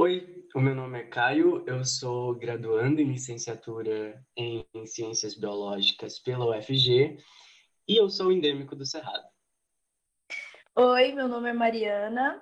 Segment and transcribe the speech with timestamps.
[0.00, 6.56] Oi, o meu nome é Caio, eu sou graduando em licenciatura em Ciências Biológicas pela
[6.56, 7.18] UFG
[7.88, 9.28] e eu sou endêmico do Cerrado.
[10.76, 12.40] Oi, meu nome é Mariana,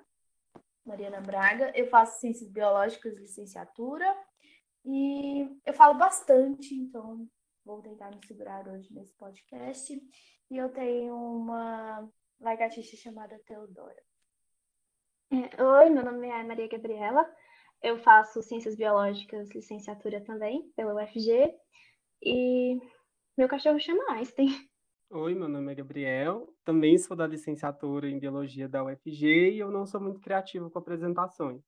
[0.85, 4.05] Mariana Braga, eu faço Ciências Biológicas licenciatura
[4.85, 7.27] e eu falo bastante, então
[7.65, 9.99] vou tentar me segurar hoje nesse podcast.
[10.51, 12.07] E eu tenho uma
[12.39, 14.05] lagartixa chamada Teodora.
[15.31, 17.27] É, oi, meu nome é Maria Gabriela.
[17.83, 21.55] Eu faço Ciências Biológicas, licenciatura também, pela UFG.
[22.23, 22.81] E
[23.37, 24.49] meu cachorro chama Einstein.
[25.11, 26.53] Oi, meu nome é Gabriel.
[26.65, 30.79] Também sou da licenciatura em Biologia da UFG e eu não sou muito criativo com
[30.79, 31.63] apresentações.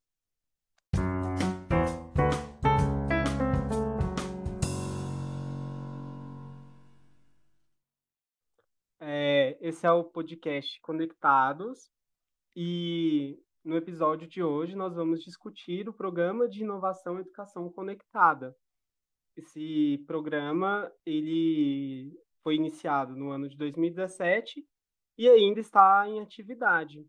[9.01, 11.91] É, esse é o podcast Conectados
[12.57, 18.57] e no episódio de hoje, nós vamos discutir o Programa de Inovação e Educação Conectada.
[19.37, 24.67] Esse programa ele foi iniciado no ano de 2017
[25.19, 27.07] e ainda está em atividade.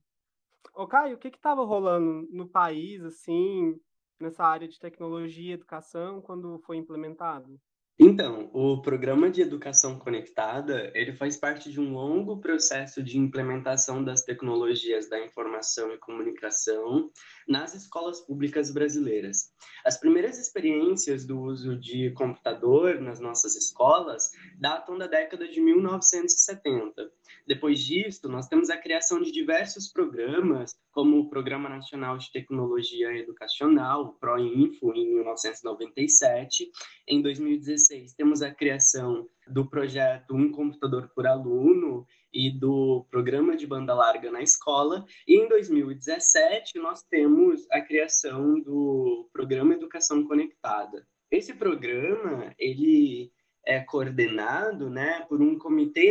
[0.75, 3.79] Ô, Caio, o que estava rolando no país, assim,
[4.19, 7.57] nessa área de tecnologia e educação, quando foi implementado?
[8.01, 14.01] Então, o Programa de Educação Conectada, ele faz parte de um longo processo de implementação
[14.01, 17.11] das tecnologias da informação e comunicação
[17.45, 19.51] nas escolas públicas brasileiras.
[19.83, 27.11] As primeiras experiências do uso de computador nas nossas escolas datam da década de 1970.
[27.45, 33.11] Depois disso, nós temos a criação de diversos programas, como o Programa Nacional de Tecnologia
[33.17, 36.69] Educacional, o PROINFO, em 1997.
[37.07, 43.65] Em 2016, temos a criação do projeto Um Computador por Aluno e do Programa de
[43.65, 45.05] Banda Larga na Escola.
[45.27, 51.05] E em 2017, nós temos a criação do Programa Educação Conectada.
[51.31, 53.31] Esse programa, ele
[53.69, 56.07] é coordenado né, por um comitê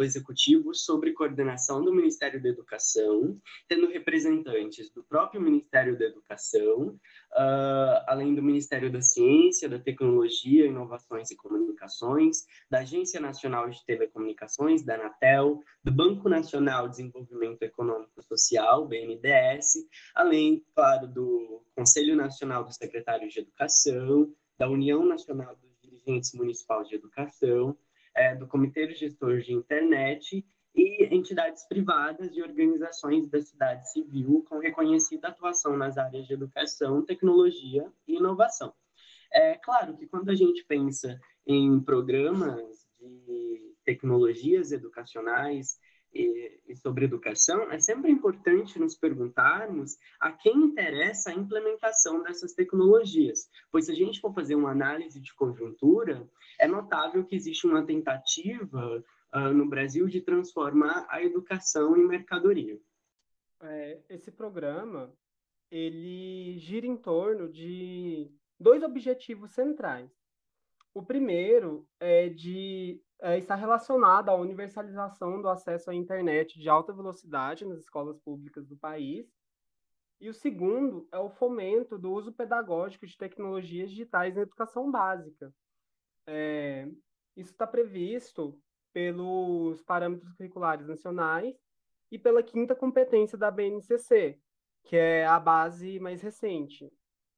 [0.00, 6.98] executivo, sobre coordenação do Ministério da Educação, tendo representantes do próprio Ministério da Educação,
[7.34, 13.84] uh, além do Ministério da Ciência, da Tecnologia, Inovações e Comunicações, da Agência Nacional de
[13.84, 19.84] Telecomunicações, da Anatel, do Banco Nacional de Desenvolvimento Econômico Social, BNDES,
[20.14, 25.75] além, claro, do Conselho Nacional dos Secretários de Educação, da União Nacional dos
[26.06, 27.76] Dirigentes Municipais de Educação,
[28.14, 34.58] é, do Comitê Gestor de Internet e entidades privadas e organizações da cidade civil com
[34.58, 38.72] reconhecida atuação nas áreas de educação, tecnologia e inovação.
[39.32, 45.78] É claro que quando a gente pensa em programas de tecnologias educacionais
[46.12, 52.52] e, e sobre educação, é sempre importante nos perguntarmos a quem interessa a implementação dessas
[52.52, 56.28] tecnologias, pois se a gente for fazer uma análise de conjuntura,
[56.58, 62.78] é notável que existe uma tentativa uh, no Brasil de transformar a educação em mercadoria.
[63.62, 65.12] É, esse programa
[65.70, 70.10] ele gira em torno de dois objetivos centrais.
[70.94, 76.92] O primeiro é de é, está relacionado à universalização do acesso à internet de alta
[76.92, 79.26] velocidade nas escolas públicas do país.
[80.20, 85.52] E o segundo é o fomento do uso pedagógico de tecnologias digitais na educação básica.
[86.26, 86.88] É,
[87.36, 88.58] isso está previsto
[88.92, 91.54] pelos parâmetros curriculares nacionais
[92.10, 94.40] e pela quinta competência da BNCC,
[94.84, 96.90] que é a base mais recente,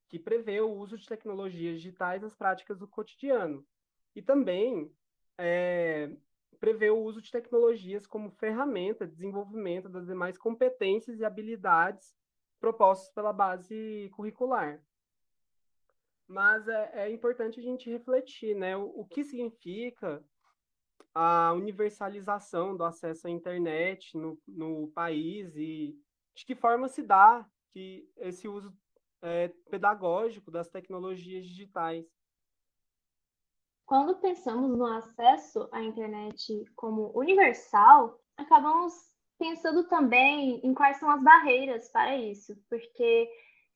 [0.08, 3.66] que prevê o uso de tecnologias digitais nas práticas do cotidiano.
[4.14, 4.90] E também
[5.38, 6.10] é,
[6.58, 12.14] prevê o uso de tecnologias como ferramenta de desenvolvimento das demais competências e habilidades
[12.60, 14.82] propostas pela base curricular.
[16.26, 18.76] Mas é, é importante a gente refletir, né?
[18.76, 20.22] O, o, que significa
[21.14, 25.96] a universalização do acesso à internet no, no país e
[26.34, 28.76] de que forma se dá que esse uso
[29.22, 32.06] é, pedagógico das tecnologias digitais.
[33.88, 38.92] Quando pensamos no acesso à internet como universal, acabamos
[39.38, 43.26] pensando também em quais são as barreiras para isso, porque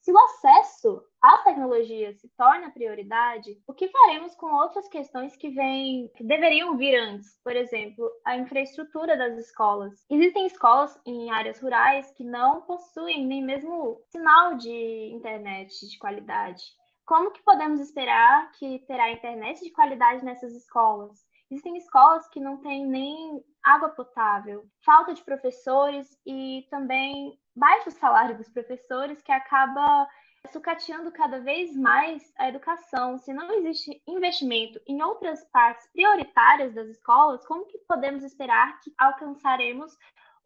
[0.02, 5.48] se o acesso à tecnologia se torna prioridade, o que faremos com outras questões que
[5.48, 7.40] vêm, que deveriam vir antes?
[7.42, 10.04] Por exemplo, a infraestrutura das escolas.
[10.10, 16.62] Existem escolas em áreas rurais que não possuem nem mesmo sinal de internet de qualidade.
[17.04, 21.26] Como que podemos esperar que terá internet de qualidade nessas escolas?
[21.50, 28.36] Existem escolas que não têm nem água potável, falta de professores e também baixo salário
[28.36, 30.08] dos professores que acaba
[30.50, 33.18] sucateando cada vez mais a educação.
[33.18, 38.92] Se não existe investimento em outras partes prioritárias das escolas, como que podemos esperar que
[38.96, 39.92] alcançaremos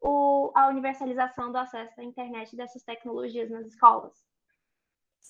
[0.01, 4.26] o, a universalização do acesso à internet e dessas tecnologias nas escolas?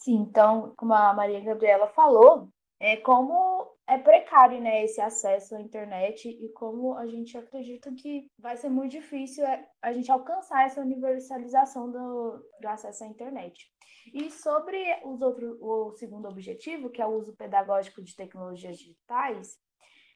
[0.03, 2.49] Sim, então, como a Maria Gabriela falou,
[2.79, 8.31] é como é precário, né, esse acesso à internet e como a gente acredita que
[8.39, 13.73] vai ser muito difícil é, a gente alcançar essa universalização do, do acesso à internet.
[14.13, 19.57] E sobre os outros, o segundo objetivo, que é o uso pedagógico de tecnologias digitais,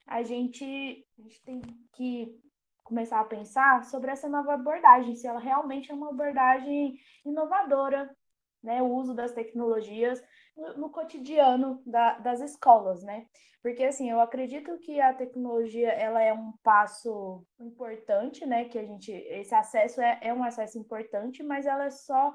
[0.06, 1.62] a gente, a gente tem
[1.92, 2.38] que
[2.84, 8.14] começar a pensar sobre essa nova abordagem, se ela realmente é uma abordagem inovadora,
[8.62, 10.22] né, o uso das tecnologias
[10.56, 13.26] no, no cotidiano da, das escolas, né?
[13.62, 18.64] Porque assim, eu acredito que a tecnologia ela é um passo importante, né?
[18.64, 22.34] Que a gente esse acesso é, é um acesso importante, mas ela é só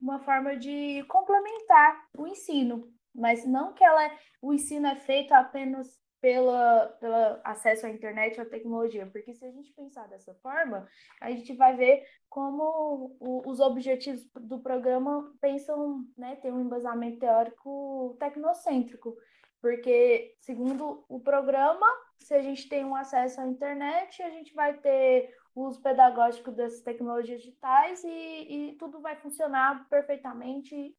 [0.00, 4.10] uma forma de complementar o ensino, mas não que ela
[4.40, 5.86] o ensino é feito apenas
[6.22, 10.88] pela, pelo acesso à internet e à tecnologia, porque se a gente pensar dessa forma,
[11.20, 17.18] a gente vai ver como o, os objetivos do programa pensam, né, ter um embasamento
[17.18, 19.16] teórico tecnocêntrico,
[19.60, 21.86] porque segundo o programa,
[22.20, 26.52] se a gente tem um acesso à internet, a gente vai ter o uso pedagógico
[26.52, 30.96] dessas tecnologias digitais e, e tudo vai funcionar perfeitamente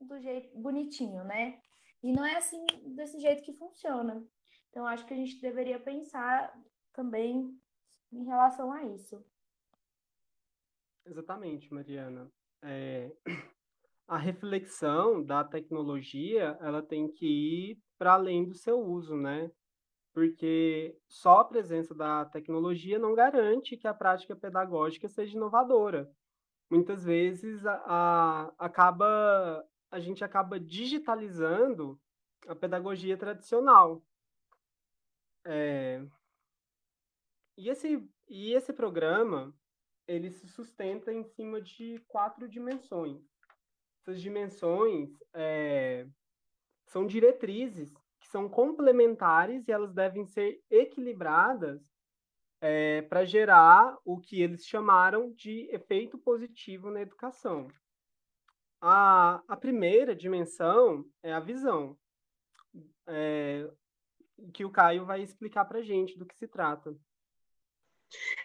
[0.00, 1.60] do jeito bonitinho, né?
[2.02, 4.22] E não é assim desse jeito que funciona.
[4.76, 6.54] Então, acho que a gente deveria pensar
[6.92, 7.58] também
[8.12, 9.24] em relação a isso.
[11.06, 12.30] Exatamente, Mariana.
[12.60, 13.10] É,
[14.06, 19.50] a reflexão da tecnologia, ela tem que ir para além do seu uso, né?
[20.12, 26.06] Porque só a presença da tecnologia não garante que a prática pedagógica seja inovadora.
[26.70, 31.98] Muitas vezes a, a acaba a gente acaba digitalizando
[32.46, 34.02] a pedagogia tradicional,
[35.46, 36.04] é...
[37.56, 39.54] E, esse, e esse programa,
[40.06, 43.22] ele se sustenta em cima de quatro dimensões.
[44.00, 46.06] Essas dimensões é...
[46.86, 51.80] são diretrizes que são complementares e elas devem ser equilibradas
[52.60, 57.68] é, para gerar o que eles chamaram de efeito positivo na educação.
[58.80, 61.96] A, a primeira dimensão é a visão.
[63.06, 63.70] É,
[64.52, 66.94] que o Caio vai explicar para gente do que se trata.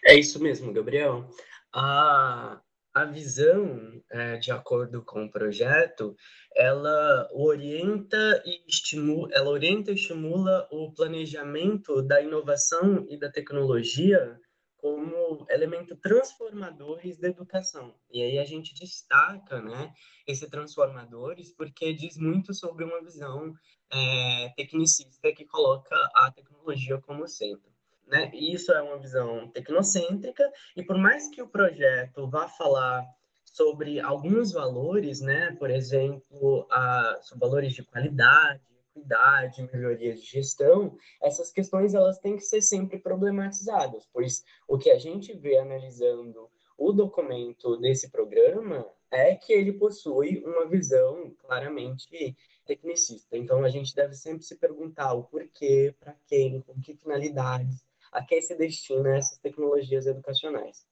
[0.04, 1.28] É isso mesmo, Gabriel.
[1.72, 2.60] A,
[2.92, 6.16] a visão, é, de acordo com o projeto,
[6.54, 14.38] ela orienta e estimula, ela orienta e estimula o planejamento da inovação e da tecnologia
[14.82, 17.94] como elemento transformadores da educação.
[18.10, 19.94] E aí a gente destaca, né,
[20.26, 23.54] esse transformadores porque diz muito sobre uma visão
[23.92, 27.70] é, tecnicista que coloca a tecnologia como centro.
[28.08, 28.28] Né?
[28.34, 33.06] E isso é uma visão tecnocêntrica e por mais que o projeto vá falar
[33.44, 38.60] sobre alguns valores, né, por exemplo, a, valores de qualidade,
[38.94, 44.90] equidade, melhoria de gestão, essas questões elas têm que ser sempre problematizadas, pois o que
[44.90, 52.36] a gente vê analisando o documento desse programa é que ele possui uma visão claramente
[52.64, 53.36] tecnicista.
[53.36, 58.24] Então a gente deve sempre se perguntar o porquê, para quem, com que finalidades, a
[58.24, 60.86] que se destina essas tecnologias educacionais.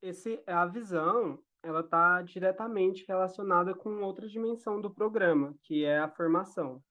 [0.00, 6.08] Esse a visão, ela está diretamente relacionada com outra dimensão do programa, que é a
[6.08, 6.82] formação.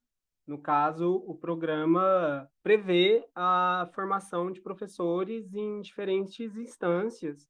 [0.48, 7.46] No caso, o programa prevê a formação de professores em diferentes instâncias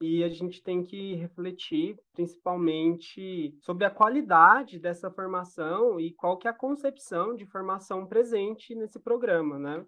[0.00, 6.46] e a gente tem que refletir principalmente sobre a qualidade dessa formação e qual que
[6.46, 9.84] é a concepção de formação presente nesse programa, né?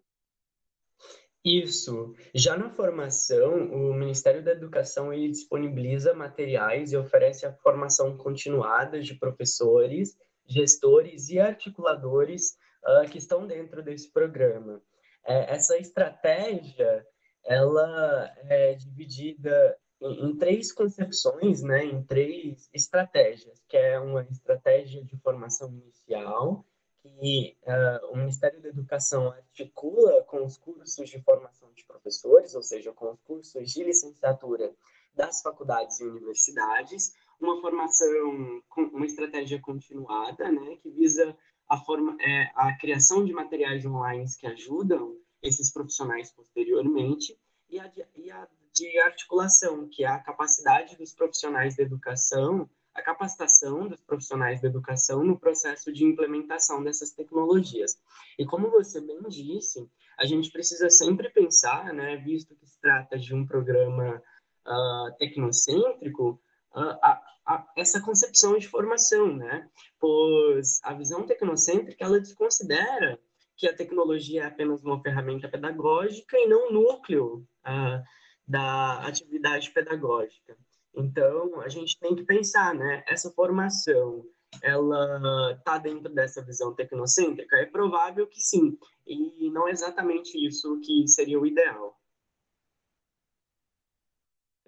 [1.44, 2.14] Isso.
[2.34, 9.00] Já na formação, o Ministério da Educação ele disponibiliza materiais e oferece a formação continuada
[9.00, 10.18] de professores
[10.50, 14.82] gestores e articuladores uh, que estão dentro desse programa.
[15.24, 17.06] É, essa estratégia
[17.44, 25.04] ela é dividida em, em, três concepções, né, em três estratégias, que é uma estratégia
[25.04, 26.64] de formação inicial,
[27.02, 32.62] que uh, o Ministério da Educação articula com os cursos de formação de professores, ou
[32.62, 34.74] seja, com os cursos de licenciatura
[35.14, 41.36] das faculdades e universidades, uma formação, uma estratégia continuada, né, que visa
[41.68, 47.86] a, forma, é, a criação de materiais online que ajudam esses profissionais posteriormente, e a,
[47.86, 53.88] de, e a de articulação, que é a capacidade dos profissionais da educação a capacitação
[53.88, 57.98] dos profissionais da educação no processo de implementação dessas tecnologias.
[58.38, 63.18] E como você bem disse, a gente precisa sempre pensar, né, visto que se trata
[63.18, 64.22] de um programa
[64.66, 66.40] uh, tecnocêntrico,
[66.74, 69.68] a, a, essa concepção de formação, né?
[69.98, 73.18] Pois a visão tecnocêntrica ela desconsidera
[73.56, 78.02] que a tecnologia é apenas uma ferramenta pedagógica e não núcleo uh,
[78.48, 80.56] da atividade pedagógica.
[80.94, 83.04] Então, a gente tem que pensar, né?
[83.06, 84.24] Essa formação,
[84.62, 87.56] ela está dentro dessa visão tecnocêntrica?
[87.56, 91.99] É provável que sim, e não é exatamente isso que seria o ideal.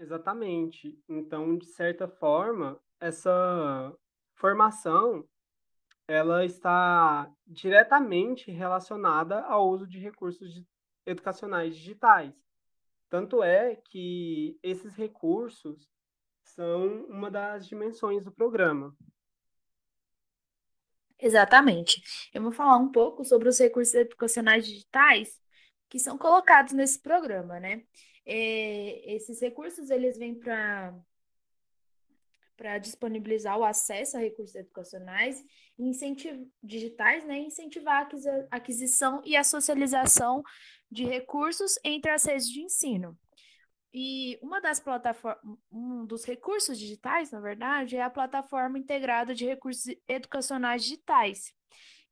[0.03, 0.99] Exatamente.
[1.09, 3.97] Então, de certa forma, essa
[4.35, 5.25] formação
[6.09, 10.61] ela está diretamente relacionada ao uso de recursos
[11.07, 12.35] educacionais digitais.
[13.09, 15.89] Tanto é que esses recursos
[16.43, 18.97] são uma das dimensões do programa.
[21.17, 22.03] Exatamente.
[22.35, 25.41] Eu vou falar um pouco sobre os recursos educacionais digitais
[25.89, 27.85] que são colocados nesse programa, né?
[28.25, 30.95] É, esses recursos eles vêm para
[32.57, 35.43] para disponibilizar o acesso a recursos educacionais
[35.77, 40.45] incentivo, digitais, né, incentivar a aquisição e a socialização
[40.89, 43.19] de recursos entre as redes de ensino.
[43.93, 45.39] E uma das plataformas,
[45.71, 51.53] um dos recursos digitais, na verdade, é a plataforma integrada de recursos educacionais digitais,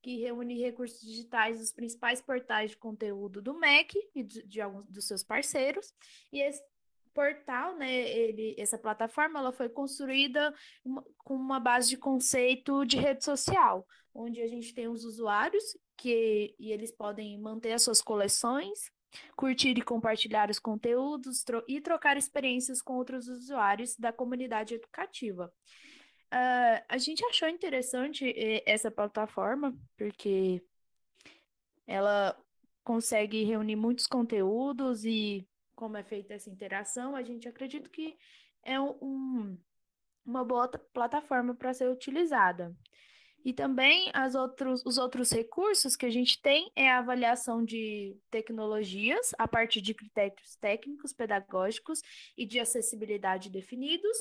[0.02, 5.07] que reúne recursos digitais dos principais portais de conteúdo do MEC e de, alguns dos
[5.07, 5.92] seus parceiros.
[6.33, 6.62] E esse
[7.12, 10.54] portal, né, ele, essa plataforma, ela foi construída
[10.85, 15.76] uma, com uma base de conceito de rede social, onde a gente tem os usuários
[15.97, 18.90] que e eles podem manter as suas coleções,
[19.37, 25.52] curtir e compartilhar os conteúdos tro e trocar experiências com outros usuários da comunidade educativa.
[26.32, 30.62] Uh, a gente achou interessante eh, essa plataforma, porque
[31.87, 32.37] ela
[32.84, 35.44] consegue reunir muitos conteúdos e
[35.75, 38.16] como é feita essa interação, a gente acredita que
[38.62, 39.58] é um,
[40.25, 42.76] uma boa plataforma para ser utilizada.
[43.42, 48.14] E também as outros, os outros recursos que a gente tem é a avaliação de
[48.30, 52.02] tecnologias a partir de critérios técnicos, pedagógicos
[52.37, 54.16] e de acessibilidade definidos.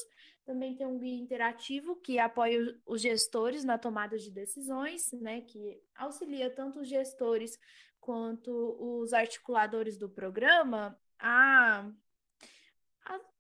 [0.50, 5.80] Também tem um guia interativo que apoia os gestores na tomada de decisões, né, que
[5.96, 7.56] auxilia tanto os gestores
[8.00, 11.88] quanto os articuladores do programa a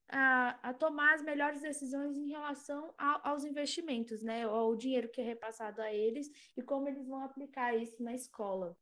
[0.08, 4.44] a, a, tomar as melhores decisões em relação a, aos investimentos, né?
[4.44, 8.78] Ao dinheiro que é repassado a eles e como eles vão aplicar isso na escola.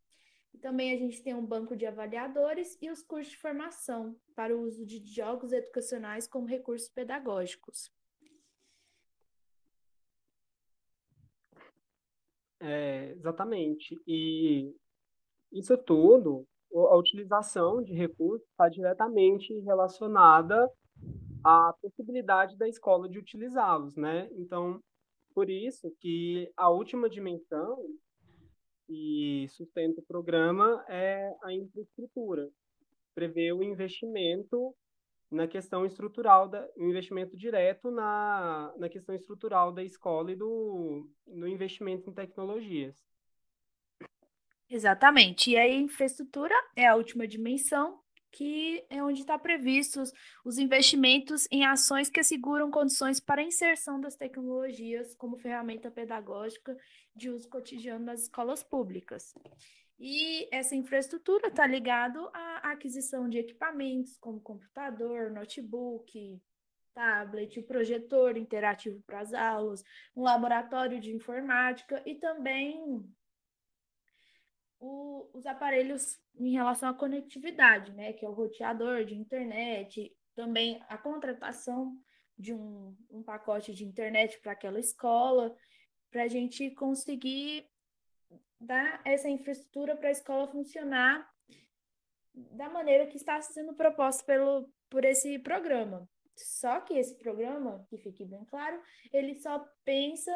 [0.53, 4.53] E também a gente tem um banco de avaliadores e os cursos de formação para
[4.53, 7.95] o uso de jogos educacionais como recursos pedagógicos.
[12.59, 13.99] É, exatamente.
[14.07, 14.73] E
[15.51, 20.69] isso tudo, a utilização de recursos está diretamente relacionada
[21.43, 24.29] a possibilidade da escola de utilizá-los, né?
[24.33, 24.81] Então,
[25.33, 27.77] por isso que a última dimensão
[28.87, 32.49] que sustenta o programa é a infraestrutura.
[33.13, 34.73] Prevê o investimento
[35.29, 41.47] na questão estrutural, da, investimento direto na, na questão estrutural da escola e do, do
[41.47, 42.95] investimento em tecnologias.
[44.69, 45.51] Exatamente.
[45.51, 47.99] E a infraestrutura é a última dimensão,
[48.31, 50.11] que é onde está previstos
[50.45, 56.75] os investimentos em ações que asseguram condições para a inserção das tecnologias como ferramenta pedagógica
[57.15, 59.33] de uso cotidiano nas escolas públicas.
[59.99, 66.39] E essa infraestrutura está ligado à aquisição de equipamentos como computador, notebook,
[66.93, 69.83] tablet, o projetor interativo para as aulas,
[70.15, 73.03] um laboratório de informática e também
[74.79, 80.81] o, os aparelhos em relação à conectividade, né, que é o roteador de internet, também
[80.87, 81.95] a contratação
[82.37, 85.55] de um, um pacote de internet para aquela escola,
[86.11, 87.67] para a gente conseguir
[88.59, 91.27] dar essa infraestrutura para a escola funcionar
[92.33, 96.07] da maneira que está sendo proposta pelo, por esse programa.
[96.35, 98.79] Só que esse programa, que fique bem claro,
[99.11, 100.31] ele só pensa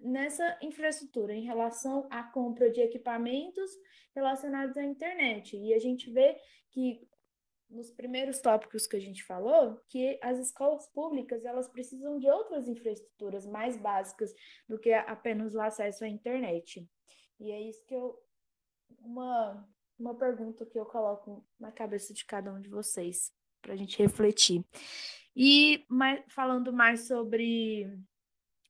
[0.00, 3.70] nessa infraestrutura em relação à compra de equipamentos
[4.14, 5.56] relacionados à internet.
[5.56, 6.38] E a gente vê
[6.70, 7.06] que
[7.68, 12.68] nos primeiros tópicos que a gente falou, que as escolas públicas elas precisam de outras
[12.68, 14.32] infraestruturas mais básicas
[14.68, 16.86] do que apenas o acesso à internet.
[17.42, 18.18] E é isso que eu
[19.00, 19.68] uma
[19.98, 23.98] uma pergunta que eu coloco na cabeça de cada um de vocês para a gente
[23.98, 24.64] refletir.
[25.34, 27.86] E mais, falando mais sobre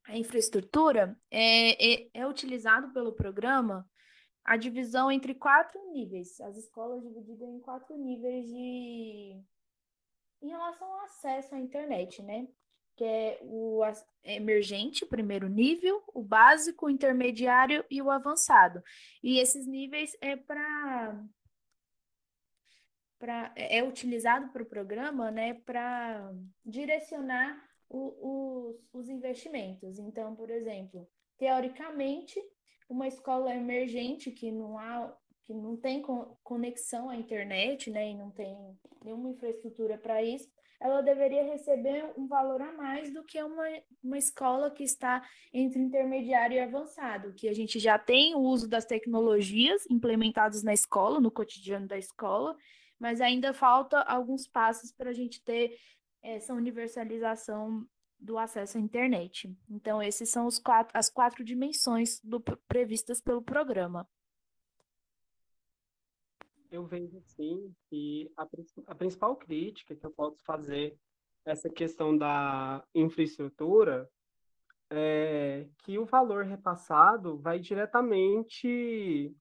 [0.05, 3.89] a infraestrutura, é, é, é utilizado pelo programa
[4.43, 9.41] a divisão entre quatro níveis, as escolas divididas em quatro níveis de
[10.41, 12.47] em relação ao acesso à internet, né?
[12.95, 13.81] Que é o
[14.23, 18.83] emergente, primeiro nível, o básico, o intermediário e o avançado.
[19.21, 21.15] E esses níveis é para
[23.55, 26.29] é utilizado para o programa, né, para
[26.65, 27.57] direcionar
[27.89, 29.97] o, os, os investimentos.
[29.97, 31.07] Então, por exemplo,
[31.37, 32.37] teoricamente,
[32.89, 36.01] uma escola emergente que não há que não tem
[36.41, 38.55] conexão à internet, né, e não tem
[39.03, 40.49] nenhuma infraestrutura para isso,
[40.83, 43.63] ela deveria receber um valor a mais do que uma,
[44.03, 48.67] uma escola que está entre intermediário e avançado, que a gente já tem o uso
[48.67, 52.57] das tecnologias implementadas na escola, no cotidiano da escola,
[52.99, 55.77] mas ainda falta alguns passos para a gente ter
[56.21, 57.87] essa universalização
[58.19, 59.55] do acesso à internet.
[59.69, 64.05] Então, esses são os quatro, as quatro dimensões do, previstas pelo programa.
[66.73, 68.45] Eu vejo, sim, que a,
[68.87, 70.97] a principal crítica que eu posso fazer
[71.45, 74.09] essa questão da infraestrutura
[74.89, 79.33] é que o valor repassado vai diretamente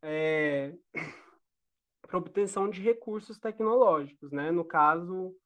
[0.00, 0.74] é,
[2.02, 4.50] para obtenção de recursos tecnológicos, né?
[4.50, 5.36] No caso,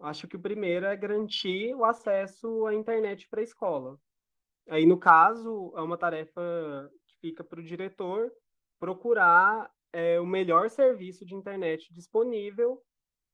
[0.00, 3.98] Acho que o primeiro é garantir o acesso à internet para a escola.
[4.68, 8.32] Aí, no caso, é uma tarefa que fica para o diretor
[8.78, 12.82] procurar é, o melhor serviço de internet disponível,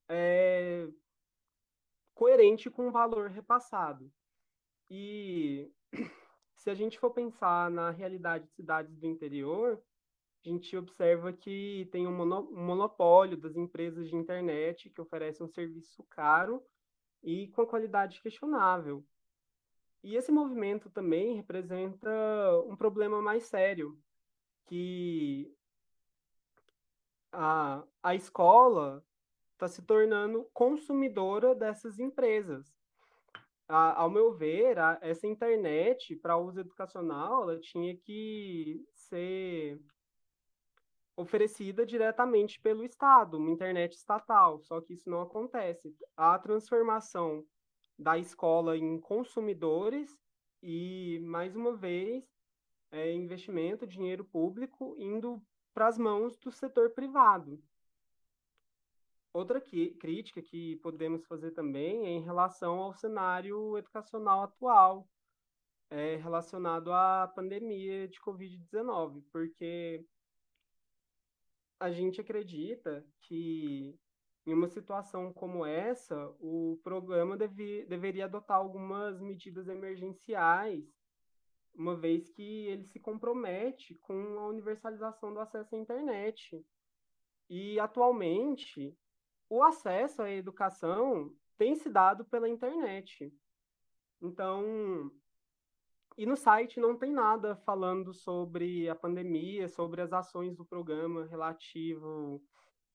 [0.08, 0.88] é,
[2.14, 4.10] coerente com o valor repassado.
[4.88, 5.70] E
[6.56, 9.82] se a gente for pensar na realidade de cidades do interior,
[10.44, 16.04] a gente observa que tem um, monopólio das empresas de internet que oferecem um serviço
[16.04, 16.62] caro
[17.22, 19.04] e com qualidade questionável.
[20.02, 22.08] E esse movimento também representa
[22.66, 23.98] um problema mais sério,
[24.66, 25.52] que
[27.38, 29.04] a, a escola
[29.52, 32.74] está se tornando consumidora dessas empresas.
[33.68, 39.78] A, ao meu ver, a, essa internet para uso educacional ela tinha que ser
[41.14, 45.94] oferecida diretamente pelo Estado, uma internet estatal, só que isso não acontece.
[46.16, 47.44] A transformação
[47.98, 50.18] da escola em consumidores
[50.62, 52.24] e, mais uma vez,
[52.90, 55.42] é investimento, dinheiro público indo
[55.76, 57.62] para as mãos do setor privado.
[59.30, 65.06] Outra que, crítica que podemos fazer também é em relação ao cenário educacional atual,
[65.90, 70.02] é, relacionado à pandemia de Covid-19, porque
[71.78, 73.94] a gente acredita que
[74.46, 80.95] em uma situação como essa, o programa deve, deveria adotar algumas medidas emergenciais,
[81.76, 86.64] uma vez que ele se compromete com a universalização do acesso à internet.
[87.48, 88.96] E, atualmente,
[89.48, 93.32] o acesso à educação tem se dado pela internet.
[94.20, 95.10] Então,
[96.16, 101.26] e no site não tem nada falando sobre a pandemia, sobre as ações do programa
[101.26, 102.42] relativo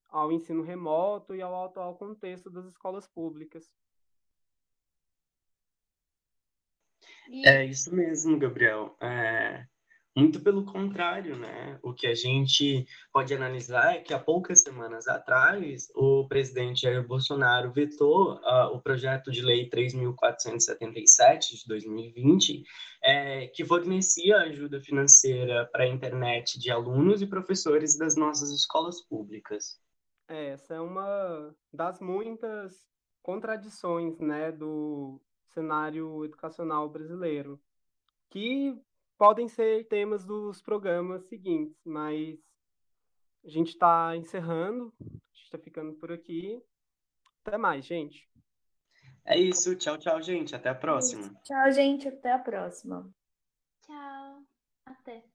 [0.10, 3.72] ao ensino remoto e ao atual contexto das escolas públicas.
[7.46, 8.96] É isso mesmo, Gabriel.
[9.02, 9.66] É,
[10.16, 11.80] muito pelo contrário, né?
[11.82, 17.08] O que a gente pode analisar é que há poucas semanas atrás o presidente Jair
[17.08, 22.64] Bolsonaro vetou uh, o projeto de lei 3.477 de 2020,
[23.04, 29.02] é, que fornecia ajuda financeira para a internet de alunos e professores das nossas escolas
[29.02, 29.80] públicas.
[30.28, 32.86] É, essa é uma das muitas
[33.22, 37.62] contradições, né, do cenário educacional brasileiro,
[38.30, 38.80] que
[39.18, 42.40] podem ser temas dos programas seguintes, mas
[43.44, 46.62] a gente está encerrando, a gente está ficando por aqui.
[47.44, 48.30] Até mais, gente.
[49.26, 49.76] É isso.
[49.76, 50.56] Tchau, tchau, gente.
[50.56, 51.34] Até a próxima.
[51.44, 52.08] Tchau, gente.
[52.08, 53.10] Até a próxima.
[53.82, 54.44] Tchau.
[54.86, 55.31] Até.